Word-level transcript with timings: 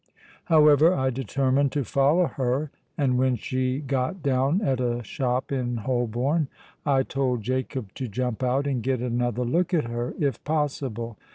However, 0.45 0.95
I 0.95 1.11
determined 1.11 1.71
to 1.73 1.83
follow 1.83 2.25
her; 2.25 2.71
and 2.97 3.19
when 3.19 3.35
she 3.35 3.79
got 3.81 4.23
down 4.23 4.59
at 4.63 4.79
a 4.79 5.03
shop 5.03 5.51
in 5.51 5.77
Holborn, 5.77 6.47
I 6.87 7.03
told 7.03 7.43
Jacob 7.43 7.93
to 7.93 8.07
jump 8.07 8.41
out 8.41 8.65
and 8.65 8.81
get 8.81 8.99
another 8.99 9.43
good 9.45 9.51
look 9.51 9.73
at 9.75 9.83
her, 9.85 10.15
if 10.19 10.43
possible. 10.43 11.17